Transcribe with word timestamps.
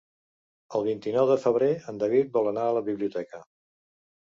El 0.79 0.85
vint-i-nou 0.87 1.29
de 1.33 1.37
febrer 1.45 1.69
en 1.95 2.03
David 2.07 2.35
vol 2.41 2.53
anar 2.57 2.67
a 2.73 2.77
la 2.81 2.87
biblioteca. 2.93 3.47